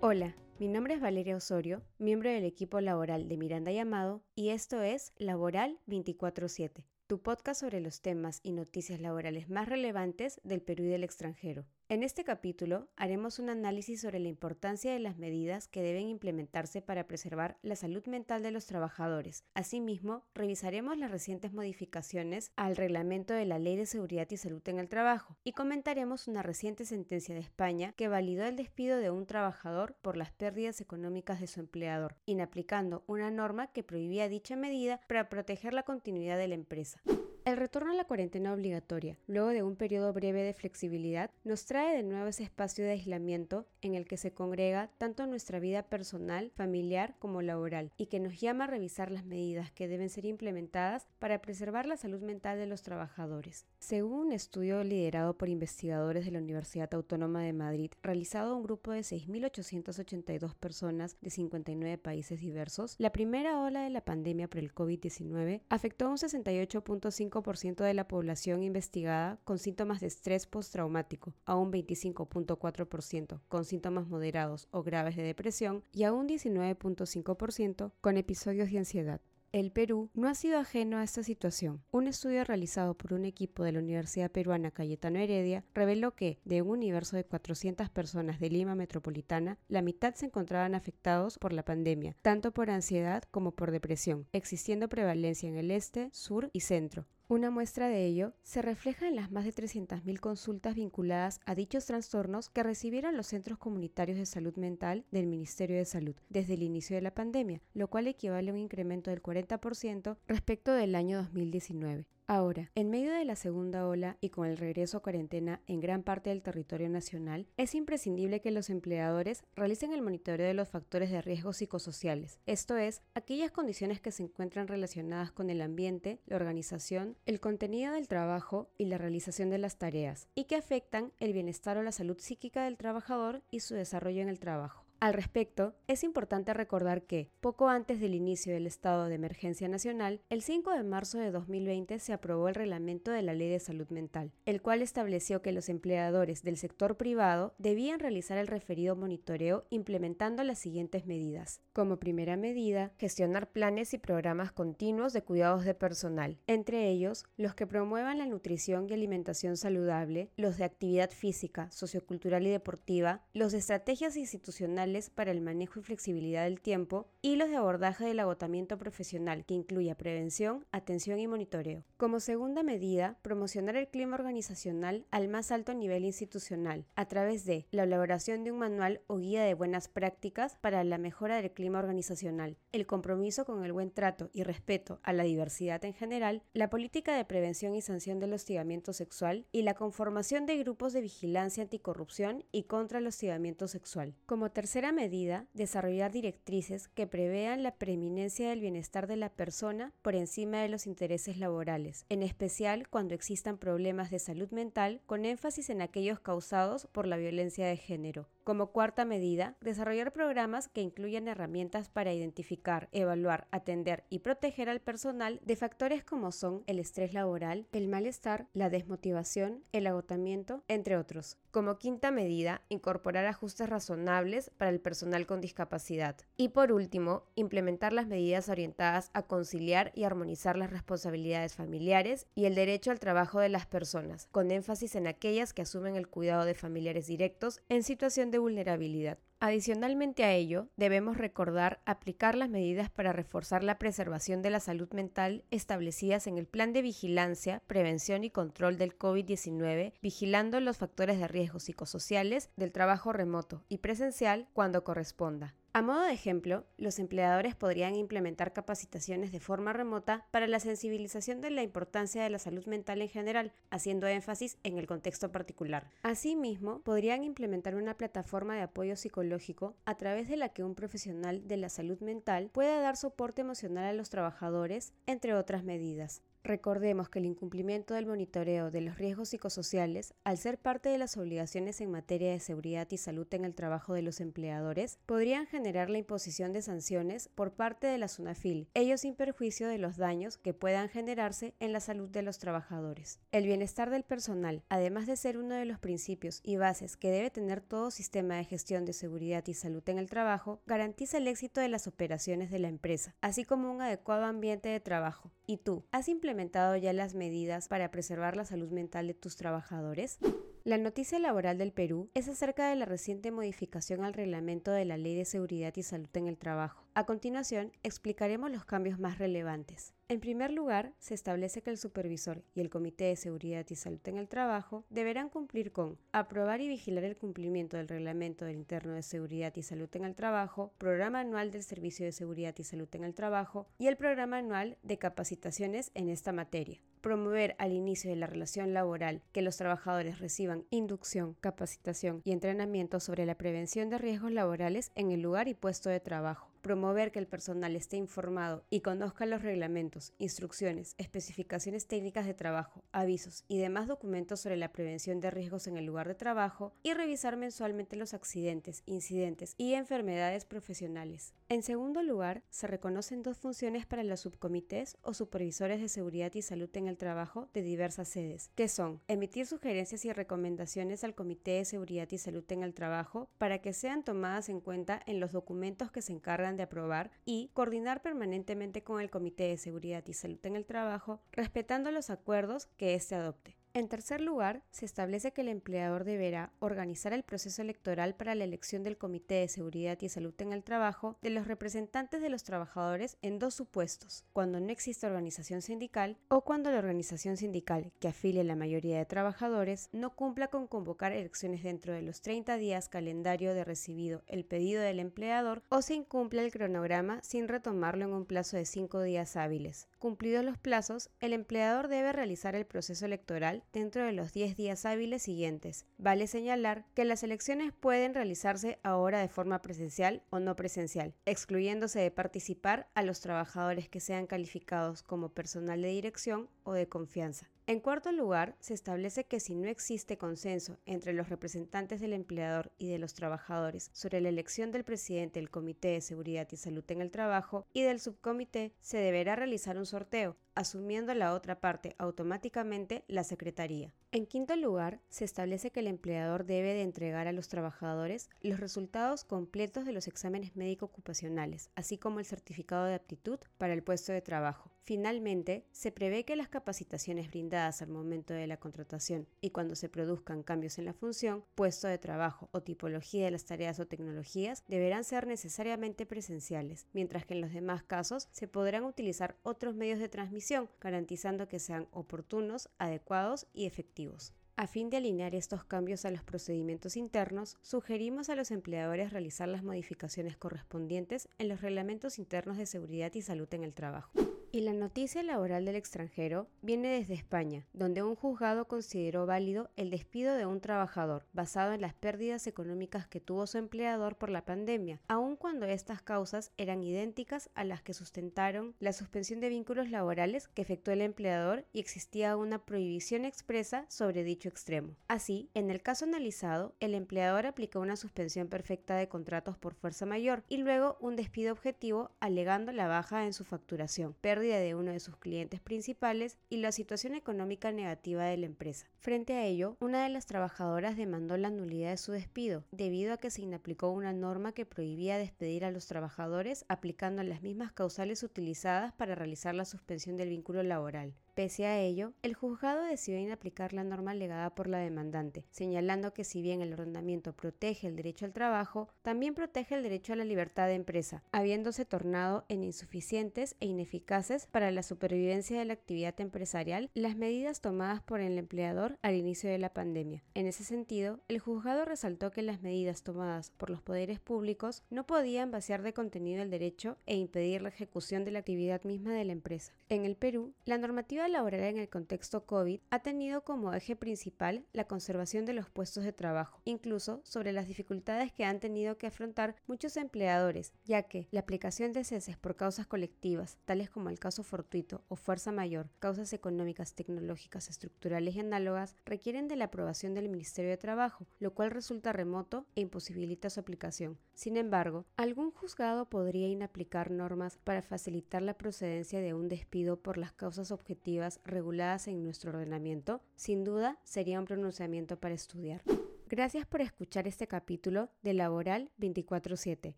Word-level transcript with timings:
Hola, 0.00 0.34
mi 0.58 0.68
nombre 0.68 0.94
es 0.94 1.00
Valeria 1.02 1.36
Osorio, 1.36 1.82
miembro 1.98 2.30
del 2.30 2.44
equipo 2.44 2.80
laboral 2.80 3.28
de 3.28 3.36
Miranda 3.36 3.72
Llamado, 3.72 4.22
y 4.34 4.48
esto 4.48 4.80
es 4.80 5.12
Laboral 5.18 5.80
24-7, 5.86 6.84
tu 7.06 7.20
podcast 7.20 7.60
sobre 7.60 7.80
los 7.80 8.00
temas 8.00 8.40
y 8.42 8.52
noticias 8.52 9.00
laborales 9.00 9.50
más 9.50 9.68
relevantes 9.68 10.40
del 10.44 10.62
Perú 10.62 10.84
y 10.84 10.86
del 10.86 11.04
extranjero. 11.04 11.66
En 11.90 12.02
este 12.02 12.22
capítulo 12.22 12.86
haremos 12.96 13.38
un 13.38 13.48
análisis 13.48 14.02
sobre 14.02 14.18
la 14.18 14.28
importancia 14.28 14.92
de 14.92 14.98
las 14.98 15.16
medidas 15.16 15.68
que 15.68 15.80
deben 15.80 16.06
implementarse 16.06 16.82
para 16.82 17.06
preservar 17.06 17.56
la 17.62 17.76
salud 17.76 18.04
mental 18.04 18.42
de 18.42 18.50
los 18.50 18.66
trabajadores. 18.66 19.42
Asimismo, 19.54 20.26
revisaremos 20.34 20.98
las 20.98 21.10
recientes 21.10 21.54
modificaciones 21.54 22.52
al 22.56 22.76
reglamento 22.76 23.32
de 23.32 23.46
la 23.46 23.58
Ley 23.58 23.76
de 23.76 23.86
Seguridad 23.86 24.28
y 24.30 24.36
Salud 24.36 24.60
en 24.68 24.78
el 24.78 24.90
Trabajo 24.90 25.38
y 25.44 25.52
comentaremos 25.52 26.28
una 26.28 26.42
reciente 26.42 26.84
sentencia 26.84 27.34
de 27.34 27.40
España 27.40 27.94
que 27.96 28.08
validó 28.08 28.44
el 28.44 28.56
despido 28.56 28.98
de 28.98 29.10
un 29.10 29.24
trabajador 29.24 29.96
por 30.02 30.18
las 30.18 30.30
pérdidas 30.30 30.82
económicas 30.82 31.40
de 31.40 31.46
su 31.46 31.60
empleador, 31.60 32.16
inaplicando 32.26 33.02
una 33.06 33.30
norma 33.30 33.72
que 33.72 33.82
prohibía 33.82 34.28
dicha 34.28 34.56
medida 34.56 35.00
para 35.08 35.30
proteger 35.30 35.72
la 35.72 35.84
continuidad 35.84 36.36
de 36.36 36.48
la 36.48 36.54
empresa. 36.54 37.00
El 37.48 37.56
retorno 37.56 37.92
a 37.92 37.94
la 37.94 38.04
cuarentena 38.04 38.52
obligatoria, 38.52 39.16
luego 39.26 39.48
de 39.48 39.62
un 39.62 39.74
periodo 39.74 40.12
breve 40.12 40.42
de 40.42 40.52
flexibilidad, 40.52 41.30
nos 41.44 41.64
trae 41.64 41.96
de 41.96 42.02
nuevo 42.02 42.26
ese 42.26 42.42
espacio 42.42 42.84
de 42.84 42.90
aislamiento 42.90 43.64
en 43.80 43.94
el 43.94 44.06
que 44.06 44.18
se 44.18 44.34
congrega 44.34 44.90
tanto 44.98 45.26
nuestra 45.26 45.58
vida 45.58 45.82
personal, 45.84 46.52
familiar 46.54 47.14
como 47.18 47.40
laboral, 47.40 47.90
y 47.96 48.08
que 48.08 48.20
nos 48.20 48.38
llama 48.38 48.64
a 48.64 48.66
revisar 48.66 49.10
las 49.10 49.24
medidas 49.24 49.72
que 49.72 49.88
deben 49.88 50.10
ser 50.10 50.26
implementadas 50.26 51.08
para 51.18 51.40
preservar 51.40 51.86
la 51.86 51.96
salud 51.96 52.20
mental 52.20 52.58
de 52.58 52.66
los 52.66 52.82
trabajadores. 52.82 53.64
Según 53.78 54.26
un 54.26 54.32
estudio 54.32 54.84
liderado 54.84 55.38
por 55.38 55.48
investigadores 55.48 56.26
de 56.26 56.32
la 56.32 56.40
Universidad 56.40 56.92
Autónoma 56.92 57.42
de 57.42 57.54
Madrid, 57.54 57.92
realizado 58.02 58.52
a 58.52 58.56
un 58.56 58.62
grupo 58.62 58.90
de 58.90 59.00
6.882 59.00 60.54
personas 60.54 61.16
de 61.22 61.30
59 61.30 61.96
países 61.96 62.42
diversos, 62.42 62.96
la 62.98 63.10
primera 63.10 63.58
ola 63.58 63.84
de 63.84 63.90
la 63.90 64.04
pandemia 64.04 64.48
por 64.48 64.58
el 64.58 64.74
COVID-19 64.74 65.62
afectó 65.70 66.04
a 66.04 66.08
un 66.10 66.18
68.5 66.18 67.37
ciento 67.56 67.84
de 67.84 67.94
la 67.94 68.08
población 68.08 68.62
investigada 68.62 69.38
con 69.44 69.58
síntomas 69.58 70.00
de 70.00 70.06
estrés 70.06 70.46
postraumático, 70.46 71.34
a 71.44 71.56
un 71.56 71.72
25.4% 71.72 73.40
con 73.48 73.64
síntomas 73.64 74.06
moderados 74.06 74.68
o 74.70 74.82
graves 74.82 75.16
de 75.16 75.22
depresión 75.22 75.84
y 75.92 76.04
a 76.04 76.12
un 76.12 76.28
19.5% 76.28 77.92
con 78.00 78.16
episodios 78.16 78.70
de 78.70 78.78
ansiedad. 78.78 79.20
El 79.50 79.72
Perú 79.72 80.10
no 80.12 80.28
ha 80.28 80.34
sido 80.34 80.58
ajeno 80.58 80.98
a 80.98 81.04
esta 81.04 81.22
situación. 81.22 81.82
Un 81.90 82.06
estudio 82.06 82.44
realizado 82.44 82.92
por 82.92 83.14
un 83.14 83.24
equipo 83.24 83.64
de 83.64 83.72
la 83.72 83.78
Universidad 83.78 84.30
Peruana 84.30 84.70
Cayetano 84.70 85.18
Heredia 85.18 85.64
reveló 85.74 86.14
que, 86.14 86.38
de 86.44 86.60
un 86.60 86.68
universo 86.68 87.16
de 87.16 87.24
400 87.24 87.88
personas 87.88 88.40
de 88.40 88.50
Lima 88.50 88.74
Metropolitana, 88.74 89.58
la 89.68 89.80
mitad 89.80 90.14
se 90.14 90.26
encontraban 90.26 90.74
afectados 90.74 91.38
por 91.38 91.54
la 91.54 91.64
pandemia, 91.64 92.14
tanto 92.20 92.52
por 92.52 92.68
ansiedad 92.68 93.22
como 93.30 93.52
por 93.52 93.70
depresión, 93.70 94.26
existiendo 94.32 94.90
prevalencia 94.90 95.48
en 95.48 95.56
el 95.56 95.70
este, 95.70 96.10
sur 96.12 96.50
y 96.52 96.60
centro, 96.60 97.06
una 97.28 97.50
muestra 97.50 97.88
de 97.88 98.06
ello 98.06 98.32
se 98.42 98.62
refleja 98.62 99.06
en 99.06 99.14
las 99.14 99.30
más 99.30 99.44
de 99.44 99.52
300.000 99.52 100.18
consultas 100.18 100.74
vinculadas 100.74 101.40
a 101.44 101.54
dichos 101.54 101.84
trastornos 101.84 102.48
que 102.48 102.62
recibieron 102.62 103.18
los 103.18 103.26
centros 103.26 103.58
comunitarios 103.58 104.16
de 104.16 104.24
salud 104.24 104.56
mental 104.56 105.04
del 105.10 105.26
Ministerio 105.26 105.76
de 105.76 105.84
Salud 105.84 106.16
desde 106.30 106.54
el 106.54 106.62
inicio 106.62 106.96
de 106.96 107.02
la 107.02 107.14
pandemia, 107.14 107.60
lo 107.74 107.88
cual 107.88 108.06
equivale 108.06 108.50
a 108.50 108.54
un 108.54 108.58
incremento 108.58 109.10
del 109.10 109.22
40% 109.22 110.16
respecto 110.26 110.72
del 110.72 110.94
año 110.94 111.18
2019. 111.18 112.06
Ahora, 112.30 112.70
en 112.74 112.90
medio 112.90 113.10
de 113.14 113.24
la 113.24 113.36
segunda 113.36 113.88
ola 113.88 114.18
y 114.20 114.28
con 114.28 114.46
el 114.46 114.58
regreso 114.58 114.98
a 114.98 115.02
cuarentena 115.02 115.62
en 115.66 115.80
gran 115.80 116.02
parte 116.02 116.28
del 116.28 116.42
territorio 116.42 116.90
nacional, 116.90 117.46
es 117.56 117.74
imprescindible 117.74 118.42
que 118.42 118.50
los 118.50 118.68
empleadores 118.68 119.44
realicen 119.56 119.94
el 119.94 120.02
monitoreo 120.02 120.46
de 120.46 120.52
los 120.52 120.68
factores 120.68 121.10
de 121.10 121.22
riesgo 121.22 121.54
psicosociales, 121.54 122.38
esto 122.44 122.76
es, 122.76 123.00
aquellas 123.14 123.50
condiciones 123.50 124.02
que 124.02 124.12
se 124.12 124.24
encuentran 124.24 124.68
relacionadas 124.68 125.32
con 125.32 125.48
el 125.48 125.62
ambiente, 125.62 126.20
la 126.26 126.36
organización, 126.36 127.16
el 127.24 127.40
contenido 127.40 127.94
del 127.94 128.08
trabajo 128.08 128.68
y 128.76 128.84
la 128.84 128.98
realización 128.98 129.48
de 129.48 129.56
las 129.56 129.78
tareas, 129.78 130.28
y 130.34 130.44
que 130.44 130.56
afectan 130.56 131.12
el 131.20 131.32
bienestar 131.32 131.78
o 131.78 131.82
la 131.82 131.92
salud 131.92 132.18
psíquica 132.18 132.64
del 132.64 132.76
trabajador 132.76 133.40
y 133.50 133.60
su 133.60 133.74
desarrollo 133.74 134.20
en 134.20 134.28
el 134.28 134.38
trabajo. 134.38 134.87
Al 135.00 135.14
respecto, 135.14 135.76
es 135.86 136.02
importante 136.02 136.52
recordar 136.54 137.04
que, 137.04 137.30
poco 137.40 137.68
antes 137.68 138.00
del 138.00 138.16
inicio 138.16 138.52
del 138.52 138.66
estado 138.66 139.06
de 139.06 139.14
emergencia 139.14 139.68
nacional, 139.68 140.20
el 140.28 140.42
5 140.42 140.72
de 140.72 140.82
marzo 140.82 141.18
de 141.18 141.30
2020 141.30 142.00
se 142.00 142.12
aprobó 142.12 142.48
el 142.48 142.56
reglamento 142.56 143.12
de 143.12 143.22
la 143.22 143.32
Ley 143.32 143.48
de 143.48 143.60
Salud 143.60 143.88
Mental, 143.90 144.32
el 144.44 144.60
cual 144.60 144.82
estableció 144.82 145.40
que 145.40 145.52
los 145.52 145.68
empleadores 145.68 146.42
del 146.42 146.56
sector 146.56 146.96
privado 146.96 147.54
debían 147.58 148.00
realizar 148.00 148.38
el 148.38 148.48
referido 148.48 148.96
monitoreo 148.96 149.66
implementando 149.70 150.42
las 150.42 150.58
siguientes 150.58 151.06
medidas. 151.06 151.60
Como 151.72 152.00
primera 152.00 152.36
medida, 152.36 152.90
gestionar 152.98 153.52
planes 153.52 153.94
y 153.94 153.98
programas 153.98 154.50
continuos 154.50 155.12
de 155.12 155.22
cuidados 155.22 155.64
de 155.64 155.74
personal, 155.74 156.38
entre 156.48 156.88
ellos 156.88 157.24
los 157.36 157.54
que 157.54 157.68
promuevan 157.68 158.18
la 158.18 158.26
nutrición 158.26 158.88
y 158.90 158.94
alimentación 158.94 159.56
saludable, 159.56 160.32
los 160.36 160.58
de 160.58 160.64
actividad 160.64 161.10
física, 161.12 161.70
sociocultural 161.70 162.44
y 162.48 162.50
deportiva, 162.50 163.22
los 163.32 163.52
de 163.52 163.58
estrategias 163.58 164.16
institucionales 164.16 164.87
para 165.14 165.30
el 165.30 165.40
manejo 165.40 165.80
y 165.80 165.82
flexibilidad 165.82 166.44
del 166.44 166.60
tiempo 166.60 167.06
y 167.20 167.36
los 167.36 167.50
de 167.50 167.56
abordaje 167.56 168.06
del 168.06 168.20
agotamiento 168.20 168.78
profesional, 168.78 169.44
que 169.44 169.54
incluya 169.54 169.96
prevención, 169.96 170.64
atención 170.72 171.18
y 171.18 171.26
monitoreo. 171.26 171.84
Como 171.98 172.20
segunda 172.20 172.62
medida, 172.62 173.18
promocionar 173.22 173.76
el 173.76 173.88
clima 173.88 174.16
organizacional 174.16 175.04
al 175.10 175.28
más 175.28 175.52
alto 175.52 175.74
nivel 175.74 176.04
institucional, 176.04 176.86
a 176.94 177.06
través 177.06 177.44
de 177.44 177.66
la 177.70 177.82
elaboración 177.82 178.44
de 178.44 178.52
un 178.52 178.58
manual 178.58 179.02
o 179.06 179.18
guía 179.18 179.42
de 179.44 179.54
buenas 179.54 179.88
prácticas 179.88 180.56
para 180.60 180.82
la 180.84 180.98
mejora 180.98 181.36
del 181.36 181.52
clima 181.52 181.78
organizacional, 181.78 182.56
el 182.72 182.86
compromiso 182.86 183.44
con 183.44 183.64
el 183.64 183.72
buen 183.72 183.90
trato 183.90 184.30
y 184.32 184.42
respeto 184.42 185.00
a 185.02 185.12
la 185.12 185.24
diversidad 185.24 185.84
en 185.84 185.92
general, 185.92 186.42
la 186.54 186.70
política 186.70 187.14
de 187.14 187.24
prevención 187.24 187.74
y 187.74 187.82
sanción 187.82 188.18
del 188.20 188.32
hostigamiento 188.32 188.92
sexual 188.92 189.46
y 189.52 189.62
la 189.62 189.74
conformación 189.74 190.46
de 190.46 190.56
grupos 190.56 190.92
de 190.92 191.02
vigilancia 191.02 191.62
anticorrupción 191.62 192.44
y 192.52 192.62
contra 192.64 193.00
el 193.00 193.06
hostigamiento 193.06 193.68
sexual. 193.68 194.14
Como 194.26 194.50
tercera 194.50 194.77
Tercera 194.78 194.92
medida, 194.92 195.44
desarrollar 195.54 196.12
directrices 196.12 196.86
que 196.86 197.08
prevean 197.08 197.64
la 197.64 197.74
preeminencia 197.74 198.48
del 198.48 198.60
bienestar 198.60 199.08
de 199.08 199.16
la 199.16 199.28
persona 199.28 199.92
por 200.02 200.14
encima 200.14 200.62
de 200.62 200.68
los 200.68 200.86
intereses 200.86 201.36
laborales, 201.36 202.06
en 202.08 202.22
especial 202.22 202.86
cuando 202.88 203.16
existan 203.16 203.58
problemas 203.58 204.12
de 204.12 204.20
salud 204.20 204.52
mental 204.52 205.00
con 205.06 205.24
énfasis 205.24 205.70
en 205.70 205.82
aquellos 205.82 206.20
causados 206.20 206.86
por 206.92 207.08
la 207.08 207.16
violencia 207.16 207.66
de 207.66 207.76
género. 207.76 208.28
Como 208.48 208.68
cuarta 208.68 209.04
medida, 209.04 209.56
desarrollar 209.60 210.10
programas 210.10 210.68
que 210.68 210.80
incluyan 210.80 211.28
herramientas 211.28 211.90
para 211.90 212.14
identificar, 212.14 212.88
evaluar, 212.92 213.46
atender 213.50 214.04
y 214.08 214.20
proteger 214.20 214.70
al 214.70 214.80
personal 214.80 215.38
de 215.44 215.54
factores 215.54 216.02
como 216.02 216.32
son 216.32 216.64
el 216.66 216.78
estrés 216.78 217.12
laboral, 217.12 217.66
el 217.72 217.88
malestar, 217.88 218.46
la 218.54 218.70
desmotivación, 218.70 219.64
el 219.72 219.86
agotamiento, 219.86 220.64
entre 220.66 220.96
otros. 220.96 221.36
Como 221.50 221.76
quinta 221.76 222.10
medida, 222.10 222.62
incorporar 222.70 223.26
ajustes 223.26 223.68
razonables 223.68 224.50
para 224.56 224.70
el 224.70 224.80
personal 224.80 225.26
con 225.26 225.42
discapacidad. 225.42 226.16
Y 226.38 226.48
por 226.48 226.72
último, 226.72 227.24
implementar 227.34 227.92
las 227.92 228.06
medidas 228.06 228.48
orientadas 228.48 229.10
a 229.12 229.24
conciliar 229.24 229.92
y 229.94 230.04
armonizar 230.04 230.56
las 230.56 230.70
responsabilidades 230.70 231.54
familiares 231.54 232.26
y 232.34 232.46
el 232.46 232.54
derecho 232.54 232.92
al 232.92 233.00
trabajo 233.00 233.40
de 233.40 233.50
las 233.50 233.66
personas, 233.66 234.28
con 234.32 234.50
énfasis 234.50 234.94
en 234.94 235.06
aquellas 235.06 235.52
que 235.52 235.62
asumen 235.62 235.96
el 235.96 236.08
cuidado 236.08 236.46
de 236.46 236.54
familiares 236.54 237.08
directos 237.08 237.60
en 237.68 237.82
situación 237.82 238.30
de 238.30 238.37
vulnerabilidad. 238.38 239.18
Adicionalmente 239.40 240.24
a 240.24 240.32
ello, 240.32 240.66
debemos 240.76 241.16
recordar 241.16 241.80
aplicar 241.84 242.34
las 242.34 242.50
medidas 242.50 242.90
para 242.90 243.12
reforzar 243.12 243.62
la 243.62 243.78
preservación 243.78 244.42
de 244.42 244.50
la 244.50 244.58
salud 244.58 244.88
mental 244.92 245.44
establecidas 245.52 246.26
en 246.26 246.38
el 246.38 246.46
Plan 246.46 246.72
de 246.72 246.82
Vigilancia, 246.82 247.62
Prevención 247.68 248.24
y 248.24 248.30
Control 248.30 248.78
del 248.78 248.98
COVID-19, 248.98 249.92
vigilando 250.02 250.58
los 250.58 250.78
factores 250.78 251.20
de 251.20 251.28
riesgo 251.28 251.60
psicosociales 251.60 252.50
del 252.56 252.72
trabajo 252.72 253.12
remoto 253.12 253.62
y 253.68 253.78
presencial 253.78 254.48
cuando 254.54 254.82
corresponda. 254.82 255.54
A 255.78 255.82
modo 255.82 256.02
de 256.02 256.12
ejemplo, 256.12 256.64
los 256.76 256.98
empleadores 256.98 257.54
podrían 257.54 257.94
implementar 257.94 258.52
capacitaciones 258.52 259.30
de 259.30 259.38
forma 259.38 259.72
remota 259.72 260.26
para 260.32 260.48
la 260.48 260.58
sensibilización 260.58 261.40
de 261.40 261.52
la 261.52 261.62
importancia 261.62 262.20
de 262.20 262.30
la 262.30 262.40
salud 262.40 262.66
mental 262.66 263.00
en 263.00 263.08
general, 263.08 263.52
haciendo 263.70 264.08
énfasis 264.08 264.58
en 264.64 264.76
el 264.76 264.88
contexto 264.88 265.30
particular. 265.30 265.88
Asimismo, 266.02 266.80
podrían 266.80 267.22
implementar 267.22 267.76
una 267.76 267.96
plataforma 267.96 268.56
de 268.56 268.62
apoyo 268.62 268.96
psicológico 268.96 269.76
a 269.84 269.96
través 269.96 270.28
de 270.28 270.36
la 270.36 270.48
que 270.48 270.64
un 270.64 270.74
profesional 270.74 271.46
de 271.46 271.58
la 271.58 271.68
salud 271.68 272.00
mental 272.00 272.50
pueda 272.52 272.80
dar 272.80 272.96
soporte 272.96 273.42
emocional 273.42 273.84
a 273.84 273.92
los 273.92 274.10
trabajadores, 274.10 274.92
entre 275.06 275.34
otras 275.34 275.62
medidas. 275.62 276.22
Recordemos 276.48 277.10
que 277.10 277.18
el 277.18 277.26
incumplimiento 277.26 277.92
del 277.92 278.06
monitoreo 278.06 278.70
de 278.70 278.80
los 278.80 278.96
riesgos 278.96 279.28
psicosociales, 279.28 280.14
al 280.24 280.38
ser 280.38 280.56
parte 280.56 280.88
de 280.88 280.96
las 280.96 281.18
obligaciones 281.18 281.82
en 281.82 281.90
materia 281.90 282.32
de 282.32 282.40
seguridad 282.40 282.88
y 282.90 282.96
salud 282.96 283.26
en 283.32 283.44
el 283.44 283.54
trabajo 283.54 283.92
de 283.92 284.00
los 284.00 284.18
empleadores, 284.18 284.98
podrían 285.04 285.46
generar 285.46 285.90
la 285.90 285.98
imposición 285.98 286.54
de 286.54 286.62
sanciones 286.62 287.28
por 287.34 287.52
parte 287.52 287.86
de 287.86 287.98
la 287.98 288.08
SUNAFIL, 288.08 288.70
ello 288.72 288.96
sin 288.96 289.14
perjuicio 289.14 289.68
de 289.68 289.76
los 289.76 289.98
daños 289.98 290.38
que 290.38 290.54
puedan 290.54 290.88
generarse 290.88 291.54
en 291.60 291.74
la 291.74 291.80
salud 291.80 292.08
de 292.08 292.22
los 292.22 292.38
trabajadores. 292.38 293.20
El 293.30 293.44
bienestar 293.44 293.90
del 293.90 294.04
personal, 294.04 294.62
además 294.70 295.06
de 295.06 295.18
ser 295.18 295.36
uno 295.36 295.54
de 295.54 295.66
los 295.66 295.78
principios 295.78 296.40
y 296.42 296.56
bases 296.56 296.96
que 296.96 297.10
debe 297.10 297.28
tener 297.28 297.60
todo 297.60 297.90
sistema 297.90 298.36
de 298.36 298.46
gestión 298.46 298.86
de 298.86 298.94
seguridad 298.94 299.46
y 299.48 299.52
salud 299.52 299.86
en 299.90 299.98
el 299.98 300.08
trabajo, 300.08 300.62
garantiza 300.64 301.18
el 301.18 301.28
éxito 301.28 301.60
de 301.60 301.68
las 301.68 301.86
operaciones 301.86 302.50
de 302.50 302.58
la 302.58 302.68
empresa, 302.68 303.14
así 303.20 303.44
como 303.44 303.70
un 303.70 303.82
adecuado 303.82 304.24
ambiente 304.24 304.70
de 304.70 304.80
trabajo. 304.80 305.30
¿Y 305.50 305.56
tú, 305.56 305.82
has 305.92 306.10
implementado 306.10 306.76
ya 306.76 306.92
las 306.92 307.14
medidas 307.14 307.68
para 307.68 307.90
preservar 307.90 308.36
la 308.36 308.44
salud 308.44 308.70
mental 308.70 309.06
de 309.06 309.14
tus 309.14 309.36
trabajadores? 309.36 310.18
La 310.64 310.76
noticia 310.76 311.18
laboral 311.18 311.56
del 311.56 311.72
Perú 311.72 312.10
es 312.12 312.28
acerca 312.28 312.68
de 312.68 312.76
la 312.76 312.84
reciente 312.84 313.30
modificación 313.30 314.04
al 314.04 314.12
reglamento 314.12 314.72
de 314.72 314.84
la 314.84 314.98
Ley 314.98 315.14
de 315.14 315.24
Seguridad 315.24 315.72
y 315.74 315.82
Salud 315.82 316.10
en 316.12 316.28
el 316.28 316.36
Trabajo. 316.36 316.84
A 316.92 317.06
continuación, 317.06 317.72
explicaremos 317.82 318.50
los 318.50 318.66
cambios 318.66 318.98
más 318.98 319.16
relevantes. 319.16 319.94
En 320.10 320.20
primer 320.20 320.50
lugar, 320.50 320.94
se 320.98 321.12
establece 321.12 321.60
que 321.60 321.68
el 321.68 321.76
supervisor 321.76 322.42
y 322.54 322.62
el 322.62 322.70
Comité 322.70 323.04
de 323.04 323.16
Seguridad 323.16 323.66
y 323.68 323.74
Salud 323.74 324.00
en 324.06 324.16
el 324.16 324.26
Trabajo 324.26 324.86
deberán 324.88 325.28
cumplir 325.28 325.70
con 325.70 325.98
aprobar 326.12 326.62
y 326.62 326.68
vigilar 326.68 327.04
el 327.04 327.18
cumplimiento 327.18 327.76
del 327.76 327.88
Reglamento 327.88 328.46
del 328.46 328.56
Interno 328.56 328.94
de 328.94 329.02
Seguridad 329.02 329.52
y 329.54 329.62
Salud 329.62 329.90
en 329.92 330.04
el 330.04 330.14
Trabajo, 330.14 330.72
Programa 330.78 331.20
Anual 331.20 331.50
del 331.50 331.62
Servicio 331.62 332.06
de 332.06 332.12
Seguridad 332.12 332.54
y 332.56 332.64
Salud 332.64 332.88
en 332.92 333.04
el 333.04 333.14
Trabajo 333.14 333.66
y 333.76 333.88
el 333.88 333.98
Programa 333.98 334.38
Anual 334.38 334.78
de 334.82 334.96
Capacitaciones 334.96 335.90
en 335.92 336.08
esta 336.08 336.32
materia. 336.32 336.80
Promover 337.02 337.54
al 337.58 337.72
inicio 337.72 338.08
de 338.08 338.16
la 338.16 338.26
relación 338.26 338.72
laboral 338.72 339.20
que 339.32 339.42
los 339.42 339.58
trabajadores 339.58 340.20
reciban 340.20 340.64
inducción, 340.70 341.36
capacitación 341.40 342.22
y 342.24 342.32
entrenamiento 342.32 342.98
sobre 342.98 343.26
la 343.26 343.36
prevención 343.36 343.90
de 343.90 343.98
riesgos 343.98 344.32
laborales 344.32 344.90
en 344.94 345.12
el 345.12 345.20
lugar 345.20 345.48
y 345.48 345.54
puesto 345.54 345.90
de 345.90 346.00
trabajo, 346.00 346.50
promover 346.58 347.12
que 347.12 347.18
el 347.18 347.26
personal 347.26 347.76
esté 347.76 347.96
informado 347.96 348.64
y 348.70 348.80
conozca 348.80 349.26
los 349.26 349.42
reglamentos, 349.42 350.12
instrucciones, 350.18 350.94
especificaciones 350.98 351.86
técnicas 351.86 352.26
de 352.26 352.34
trabajo, 352.34 352.84
avisos 352.92 353.44
y 353.48 353.58
demás 353.58 353.88
documentos 353.88 354.40
sobre 354.40 354.56
la 354.56 354.72
prevención 354.72 355.20
de 355.20 355.30
riesgos 355.30 355.66
en 355.66 355.76
el 355.76 355.86
lugar 355.86 356.08
de 356.08 356.14
trabajo 356.14 356.72
y 356.82 356.94
revisar 356.94 357.36
mensualmente 357.36 357.96
los 357.96 358.14
accidentes, 358.14 358.82
incidentes 358.86 359.54
y 359.56 359.74
enfermedades 359.74 360.44
profesionales. 360.44 361.34
En 361.50 361.62
segundo 361.62 362.02
lugar, 362.02 362.42
se 362.50 362.66
reconocen 362.66 363.22
dos 363.22 363.38
funciones 363.38 363.86
para 363.86 364.02
los 364.02 364.20
subcomités 364.20 364.98
o 365.00 365.14
supervisores 365.14 365.80
de 365.80 365.88
seguridad 365.88 366.30
y 366.34 366.42
salud 366.42 366.68
en 366.74 366.88
el 366.88 366.98
trabajo 366.98 367.48
de 367.54 367.62
diversas 367.62 368.08
sedes, 368.08 368.50
que 368.54 368.68
son 368.68 369.00
emitir 369.08 369.46
sugerencias 369.46 370.04
y 370.04 370.12
recomendaciones 370.12 371.04
al 371.04 371.14
Comité 371.14 371.52
de 371.52 371.64
Seguridad 371.64 372.06
y 372.10 372.18
Salud 372.18 372.44
en 372.50 372.64
el 372.64 372.74
Trabajo 372.74 373.30
para 373.38 373.62
que 373.62 373.72
sean 373.72 374.04
tomadas 374.04 374.50
en 374.50 374.60
cuenta 374.60 375.00
en 375.06 375.20
los 375.20 375.32
documentos 375.32 375.90
que 375.90 376.02
se 376.02 376.12
encargan 376.12 376.58
de 376.58 376.64
aprobar 376.64 377.10
y 377.24 377.48
coordinar 377.54 378.02
permanentemente 378.02 378.84
con 378.84 379.00
el 379.00 379.08
Comité 379.08 379.44
de 379.44 379.56
Seguridad 379.56 380.04
y 380.06 380.12
Salud 380.12 380.40
en 380.42 380.54
el 380.54 380.66
Trabajo, 380.66 381.22
respetando 381.32 381.90
los 381.90 382.10
acuerdos 382.10 382.66
que 382.76 382.94
éste 382.94 383.14
adopte. 383.14 383.57
En 383.78 383.86
tercer 383.86 384.20
lugar, 384.20 384.64
se 384.72 384.84
establece 384.84 385.30
que 385.30 385.42
el 385.42 385.46
empleador 385.46 386.02
deberá 386.02 386.50
organizar 386.58 387.12
el 387.12 387.22
proceso 387.22 387.62
electoral 387.62 388.16
para 388.16 388.34
la 388.34 388.42
elección 388.42 388.82
del 388.82 388.98
Comité 388.98 389.36
de 389.36 389.46
Seguridad 389.46 389.96
y 390.00 390.08
Salud 390.08 390.34
en 390.38 390.52
el 390.52 390.64
Trabajo 390.64 391.16
de 391.22 391.30
los 391.30 391.46
representantes 391.46 392.20
de 392.20 392.28
los 392.28 392.42
trabajadores 392.42 393.18
en 393.22 393.38
dos 393.38 393.54
supuestos, 393.54 394.24
cuando 394.32 394.58
no 394.58 394.72
existe 394.72 395.06
organización 395.06 395.62
sindical 395.62 396.18
o 396.26 396.40
cuando 396.40 396.72
la 396.72 396.78
organización 396.78 397.36
sindical 397.36 397.92
que 398.00 398.08
afile 398.08 398.42
la 398.42 398.56
mayoría 398.56 398.98
de 398.98 399.06
trabajadores 399.06 399.90
no 399.92 400.10
cumpla 400.10 400.48
con 400.48 400.66
convocar 400.66 401.12
elecciones 401.12 401.62
dentro 401.62 401.92
de 401.92 402.02
los 402.02 402.20
30 402.20 402.56
días 402.56 402.88
calendario 402.88 403.54
de 403.54 403.62
recibido 403.62 404.24
el 404.26 404.44
pedido 404.44 404.82
del 404.82 404.98
empleador 404.98 405.62
o 405.68 405.82
se 405.82 405.94
incumple 405.94 406.44
el 406.44 406.50
cronograma 406.50 407.22
sin 407.22 407.46
retomarlo 407.46 408.06
en 408.06 408.12
un 408.12 408.26
plazo 408.26 408.56
de 408.56 408.64
5 408.64 409.02
días 409.02 409.36
hábiles. 409.36 409.86
Cumplidos 410.00 410.44
los 410.44 410.58
plazos, 410.58 411.10
el 411.20 411.32
empleador 411.32 411.86
debe 411.86 412.12
realizar 412.12 412.56
el 412.56 412.66
proceso 412.66 413.06
electoral 413.06 413.62
dentro 413.72 414.04
de 414.04 414.12
los 414.12 414.32
10 414.32 414.56
días 414.56 414.84
hábiles 414.84 415.22
siguientes. 415.22 415.86
Vale 415.98 416.26
señalar 416.26 416.84
que 416.94 417.04
las 417.04 417.22
elecciones 417.22 417.72
pueden 417.72 418.14
realizarse 418.14 418.78
ahora 418.82 419.20
de 419.20 419.28
forma 419.28 419.62
presencial 419.62 420.22
o 420.30 420.38
no 420.38 420.56
presencial, 420.56 421.14
excluyéndose 421.26 422.00
de 422.00 422.10
participar 422.10 422.88
a 422.94 423.02
los 423.02 423.20
trabajadores 423.20 423.88
que 423.88 424.00
sean 424.00 424.26
calificados 424.26 425.02
como 425.02 425.30
personal 425.30 425.82
de 425.82 425.88
dirección 425.88 426.48
o 426.64 426.72
de 426.72 426.88
confianza. 426.88 427.50
En 427.68 427.80
cuarto 427.80 428.12
lugar, 428.12 428.56
se 428.60 428.72
establece 428.72 429.26
que 429.26 429.40
si 429.40 429.54
no 429.54 429.68
existe 429.68 430.16
consenso 430.16 430.78
entre 430.86 431.12
los 431.12 431.28
representantes 431.28 432.00
del 432.00 432.14
empleador 432.14 432.72
y 432.78 432.88
de 432.88 432.96
los 432.96 433.12
trabajadores 433.12 433.90
sobre 433.92 434.22
la 434.22 434.30
elección 434.30 434.72
del 434.72 434.84
presidente 434.84 435.38
del 435.38 435.50
Comité 435.50 435.88
de 435.88 436.00
Seguridad 436.00 436.48
y 436.50 436.56
Salud 436.56 436.82
en 436.88 437.02
el 437.02 437.10
Trabajo 437.10 437.66
y 437.74 437.82
del 437.82 438.00
subcomité, 438.00 438.72
se 438.80 438.96
deberá 438.96 439.36
realizar 439.36 439.76
un 439.76 439.84
sorteo, 439.84 440.38
asumiendo 440.54 441.12
la 441.12 441.34
otra 441.34 441.60
parte 441.60 441.94
automáticamente 441.98 443.04
la 443.06 443.22
Secretaría. 443.22 443.94
En 444.12 444.24
quinto 444.24 444.56
lugar, 444.56 445.02
se 445.10 445.26
establece 445.26 445.70
que 445.70 445.80
el 445.80 445.88
empleador 445.88 446.46
debe 446.46 446.72
de 446.72 446.80
entregar 446.80 447.28
a 447.28 447.32
los 447.32 447.48
trabajadores 447.48 448.30
los 448.40 448.60
resultados 448.60 449.24
completos 449.24 449.84
de 449.84 449.92
los 449.92 450.08
exámenes 450.08 450.56
médico-ocupacionales, 450.56 451.68
así 451.74 451.98
como 451.98 452.18
el 452.18 452.24
certificado 452.24 452.86
de 452.86 452.94
aptitud 452.94 453.40
para 453.58 453.74
el 453.74 453.82
puesto 453.82 454.12
de 454.12 454.22
trabajo. 454.22 454.70
Finalmente, 454.88 455.66
se 455.70 455.92
prevé 455.92 456.24
que 456.24 456.34
las 456.34 456.48
capacitaciones 456.48 457.28
brindadas 457.28 457.82
al 457.82 457.90
momento 457.90 458.32
de 458.32 458.46
la 458.46 458.56
contratación 458.56 459.28
y 459.42 459.50
cuando 459.50 459.74
se 459.74 459.90
produzcan 459.90 460.42
cambios 460.42 460.78
en 460.78 460.86
la 460.86 460.94
función, 460.94 461.44
puesto 461.54 461.88
de 461.88 461.98
trabajo 461.98 462.48
o 462.52 462.62
tipología 462.62 463.26
de 463.26 463.30
las 463.30 463.44
tareas 463.44 463.78
o 463.80 463.86
tecnologías 463.86 464.64
deberán 464.66 465.04
ser 465.04 465.26
necesariamente 465.26 466.06
presenciales, 466.06 466.86
mientras 466.94 467.26
que 467.26 467.34
en 467.34 467.42
los 467.42 467.52
demás 467.52 467.82
casos 467.82 468.28
se 468.32 468.48
podrán 468.48 468.84
utilizar 468.84 469.36
otros 469.42 469.74
medios 469.74 469.98
de 469.98 470.08
transmisión, 470.08 470.70
garantizando 470.80 471.48
que 471.48 471.58
sean 471.58 471.86
oportunos, 471.90 472.70
adecuados 472.78 473.46
y 473.52 473.66
efectivos. 473.66 474.32
A 474.56 474.66
fin 474.66 474.88
de 474.88 474.96
alinear 474.96 475.34
estos 475.34 475.64
cambios 475.64 476.06
a 476.06 476.10
los 476.10 476.22
procedimientos 476.22 476.96
internos, 476.96 477.58
sugerimos 477.60 478.30
a 478.30 478.36
los 478.36 478.50
empleadores 478.50 479.12
realizar 479.12 479.48
las 479.48 479.62
modificaciones 479.62 480.38
correspondientes 480.38 481.28
en 481.36 481.50
los 481.50 481.60
reglamentos 481.60 482.18
internos 482.18 482.56
de 482.56 482.64
seguridad 482.64 483.12
y 483.14 483.20
salud 483.20 483.52
en 483.52 483.64
el 483.64 483.74
trabajo. 483.74 484.12
Y 484.50 484.62
la 484.62 484.72
noticia 484.72 485.22
laboral 485.22 485.66
del 485.66 485.76
extranjero 485.76 486.46
viene 486.62 486.88
desde 486.88 487.12
España, 487.12 487.66
donde 487.74 488.02
un 488.02 488.14
juzgado 488.14 488.66
consideró 488.66 489.26
válido 489.26 489.68
el 489.76 489.90
despido 489.90 490.34
de 490.36 490.46
un 490.46 490.62
trabajador 490.62 491.26
basado 491.34 491.74
en 491.74 491.82
las 491.82 491.92
pérdidas 491.92 492.46
económicas 492.46 493.06
que 493.06 493.20
tuvo 493.20 493.46
su 493.46 493.58
empleador 493.58 494.16
por 494.16 494.30
la 494.30 494.46
pandemia, 494.46 495.02
cuando 495.38 495.66
estas 495.66 496.02
causas 496.02 496.52
eran 496.56 496.82
idénticas 496.82 497.50
a 497.54 497.64
las 497.64 497.82
que 497.82 497.94
sustentaron 497.94 498.74
la 498.80 498.92
suspensión 498.92 499.40
de 499.40 499.48
vínculos 499.48 499.90
laborales 499.90 500.48
que 500.48 500.62
efectuó 500.62 500.92
el 500.92 501.00
empleador 501.00 501.64
y 501.72 501.80
existía 501.80 502.36
una 502.36 502.64
prohibición 502.64 503.24
expresa 503.24 503.86
sobre 503.88 504.24
dicho 504.24 504.48
extremo. 504.48 504.96
Así, 505.08 505.50
en 505.54 505.70
el 505.70 505.82
caso 505.82 506.04
analizado, 506.04 506.74
el 506.80 506.94
empleador 506.94 507.46
aplicó 507.46 507.80
una 507.80 507.96
suspensión 507.96 508.48
perfecta 508.48 508.96
de 508.96 509.08
contratos 509.08 509.56
por 509.56 509.74
fuerza 509.74 510.06
mayor 510.06 510.44
y 510.48 510.58
luego 510.58 510.96
un 511.00 511.16
despido 511.16 511.52
objetivo 511.52 512.10
alegando 512.20 512.72
la 512.72 512.88
baja 512.88 513.24
en 513.24 513.32
su 513.32 513.44
facturación 513.44 514.16
de 514.22 514.74
uno 514.74 514.92
de 514.92 515.00
sus 515.00 515.16
clientes 515.16 515.60
principales 515.60 516.38
y 516.48 516.58
la 516.58 516.72
situación 516.72 517.14
económica 517.14 517.72
negativa 517.72 518.24
de 518.24 518.36
la 518.36 518.46
empresa. 518.46 518.86
Frente 518.98 519.34
a 519.34 519.44
ello, 519.44 519.76
una 519.80 520.02
de 520.02 520.08
las 520.08 520.26
trabajadoras 520.26 520.96
demandó 520.96 521.36
la 521.36 521.50
nulidad 521.50 521.90
de 521.90 521.96
su 521.96 522.12
despido, 522.12 522.64
debido 522.70 523.12
a 523.12 523.18
que 523.18 523.30
se 523.30 523.42
inaplicó 523.42 523.90
una 523.90 524.12
norma 524.12 524.52
que 524.52 524.66
prohibía 524.66 525.18
despedir 525.28 525.66
a 525.66 525.70
los 525.70 525.86
trabajadores 525.86 526.64
aplicando 526.68 527.22
las 527.22 527.42
mismas 527.42 527.70
causales 527.72 528.22
utilizadas 528.22 528.94
para 528.94 529.14
realizar 529.14 529.54
la 529.54 529.66
suspensión 529.66 530.16
del 530.16 530.30
vínculo 530.30 530.62
laboral. 530.62 531.12
Pese 531.38 531.66
a 531.66 531.78
ello, 531.78 532.14
el 532.22 532.34
juzgado 532.34 532.82
decidió 532.82 533.20
inaplicar 533.20 533.72
la 533.72 533.84
norma 533.84 534.10
alegada 534.10 534.56
por 534.56 534.66
la 534.66 534.78
demandante, 534.78 535.44
señalando 535.52 536.12
que 536.12 536.24
si 536.24 536.42
bien 536.42 536.62
el 536.62 536.72
ordenamiento 536.72 537.32
protege 537.32 537.86
el 537.86 537.94
derecho 537.94 538.24
al 538.24 538.32
trabajo, 538.32 538.88
también 539.02 539.36
protege 539.36 539.76
el 539.76 539.84
derecho 539.84 540.14
a 540.14 540.16
la 540.16 540.24
libertad 540.24 540.66
de 540.66 540.74
empresa, 540.74 541.22
habiéndose 541.30 541.84
tornado 541.84 542.44
en 542.48 542.64
insuficientes 542.64 543.54
e 543.60 543.66
ineficaces 543.66 544.48
para 544.48 544.72
la 544.72 544.82
supervivencia 544.82 545.60
de 545.60 545.64
la 545.64 545.74
actividad 545.74 546.20
empresarial 546.20 546.90
las 546.94 547.14
medidas 547.14 547.60
tomadas 547.60 548.02
por 548.02 548.18
el 548.18 548.36
empleador 548.36 548.98
al 549.02 549.14
inicio 549.14 549.48
de 549.48 549.58
la 549.58 549.72
pandemia. 549.72 550.24
En 550.34 550.46
ese 550.46 550.64
sentido, 550.64 551.20
el 551.28 551.38
juzgado 551.38 551.84
resaltó 551.84 552.32
que 552.32 552.42
las 552.42 552.62
medidas 552.62 553.04
tomadas 553.04 553.52
por 553.52 553.70
los 553.70 553.80
poderes 553.80 554.18
públicos 554.18 554.82
no 554.90 555.06
podían 555.06 555.52
vaciar 555.52 555.82
de 555.82 555.92
contenido 555.92 556.42
el 556.42 556.50
derecho 556.50 556.96
e 557.06 557.14
impedir 557.14 557.62
la 557.62 557.68
ejecución 557.68 558.24
de 558.24 558.32
la 558.32 558.40
actividad 558.40 558.82
misma 558.82 559.12
de 559.12 559.24
la 559.24 559.34
empresa. 559.34 559.72
En 559.88 560.04
el 560.04 560.16
Perú, 560.16 560.52
la 560.64 560.78
normativa 560.78 561.27
laboral 561.28 561.60
en 561.60 561.78
el 561.78 561.88
contexto 561.88 562.46
COVID 562.46 562.80
ha 562.90 562.98
tenido 563.00 563.44
como 563.44 563.72
eje 563.74 563.96
principal 563.96 564.64
la 564.72 564.84
conservación 564.84 565.44
de 565.44 565.52
los 565.52 565.70
puestos 565.70 566.04
de 566.04 566.12
trabajo, 566.12 566.60
incluso 566.64 567.20
sobre 567.24 567.52
las 567.52 567.68
dificultades 567.68 568.32
que 568.32 568.44
han 568.44 568.60
tenido 568.60 568.98
que 568.98 569.06
afrontar 569.06 569.56
muchos 569.66 569.96
empleadores, 569.96 570.72
ya 570.84 571.02
que 571.04 571.28
la 571.30 571.40
aplicación 571.40 571.92
de 571.92 572.04
ceses 572.04 572.36
por 572.36 572.56
causas 572.56 572.86
colectivas, 572.86 573.58
tales 573.64 573.90
como 573.90 574.08
el 574.10 574.18
caso 574.18 574.42
fortuito 574.42 575.04
o 575.08 575.16
fuerza 575.16 575.52
mayor, 575.52 575.90
causas 575.98 576.32
económicas, 576.32 576.94
tecnológicas, 576.94 577.68
estructurales 577.68 578.36
y 578.36 578.40
análogas, 578.40 578.96
requieren 579.04 579.48
de 579.48 579.56
la 579.56 579.66
aprobación 579.66 580.14
del 580.14 580.28
Ministerio 580.28 580.70
de 580.70 580.76
Trabajo, 580.76 581.26
lo 581.38 581.54
cual 581.54 581.70
resulta 581.70 582.12
remoto 582.12 582.66
e 582.74 582.80
imposibilita 582.80 583.50
su 583.50 583.60
aplicación. 583.60 584.18
Sin 584.34 584.56
embargo, 584.56 585.04
algún 585.16 585.50
juzgado 585.50 586.08
podría 586.08 586.48
inaplicar 586.48 587.10
normas 587.10 587.58
para 587.58 587.82
facilitar 587.82 588.42
la 588.42 588.56
procedencia 588.56 589.20
de 589.20 589.34
un 589.34 589.48
despido 589.48 590.00
por 590.00 590.16
las 590.16 590.32
causas 590.32 590.70
objetivas 590.70 591.17
reguladas 591.44 592.08
en 592.08 592.22
nuestro 592.22 592.50
ordenamiento, 592.50 593.20
sin 593.36 593.64
duda 593.64 593.98
sería 594.04 594.38
un 594.38 594.46
pronunciamiento 594.46 595.18
para 595.18 595.34
estudiar. 595.34 595.82
Gracias 596.30 596.66
por 596.66 596.82
escuchar 596.82 597.26
este 597.26 597.46
capítulo 597.46 598.10
de 598.20 598.34
Laboral 598.34 598.90
24/7. 598.98 599.96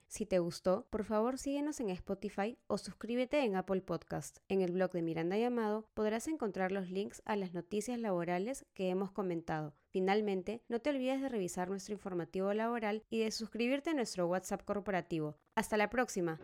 Si 0.06 0.26
te 0.26 0.38
gustó, 0.38 0.86
por 0.88 1.02
favor 1.02 1.38
síguenos 1.38 1.80
en 1.80 1.90
Spotify 1.90 2.56
o 2.68 2.78
suscríbete 2.78 3.44
en 3.44 3.56
Apple 3.56 3.80
Podcast. 3.80 4.38
En 4.48 4.60
el 4.60 4.70
blog 4.70 4.92
de 4.92 5.02
Miranda 5.02 5.36
Llamado 5.36 5.88
podrás 5.92 6.28
encontrar 6.28 6.70
los 6.70 6.88
links 6.88 7.20
a 7.24 7.34
las 7.34 7.52
noticias 7.52 7.98
laborales 7.98 8.64
que 8.74 8.90
hemos 8.90 9.10
comentado. 9.10 9.74
Finalmente, 9.88 10.62
no 10.68 10.78
te 10.80 10.90
olvides 10.90 11.20
de 11.20 11.28
revisar 11.28 11.68
nuestro 11.68 11.94
informativo 11.94 12.54
laboral 12.54 13.02
y 13.10 13.18
de 13.18 13.32
suscribirte 13.32 13.90
a 13.90 13.94
nuestro 13.94 14.28
WhatsApp 14.28 14.62
corporativo. 14.64 15.36
Hasta 15.56 15.76
la 15.76 15.90
próxima. 15.90 16.38